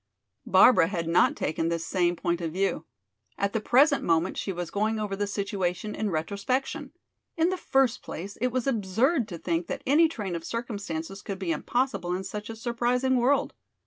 Barbara 0.47 0.87
had 0.87 1.07
not 1.07 1.35
taken 1.35 1.69
this 1.69 1.85
same 1.85 2.15
point 2.15 2.41
of 2.41 2.51
view. 2.51 2.85
At 3.37 3.53
the 3.53 3.59
present 3.61 4.03
moment 4.03 4.35
she 4.35 4.51
was 4.51 4.71
going 4.71 4.99
over 4.99 5.15
the 5.15 5.27
situation 5.27 5.93
in 5.93 6.09
retrospection. 6.09 6.93
In 7.37 7.49
the 7.49 7.55
first 7.55 8.01
place, 8.01 8.35
it 8.41 8.47
was 8.47 8.65
absurd 8.65 9.27
to 9.27 9.37
think 9.37 9.67
that 9.67 9.83
any 9.85 10.07
train 10.09 10.35
of 10.35 10.43
circumstances 10.43 11.21
could 11.21 11.37
be 11.37 11.51
impossible 11.51 12.15
in 12.15 12.23
such 12.23 12.49
a 12.49 12.55
surprising 12.55 13.17
world. 13.17 13.53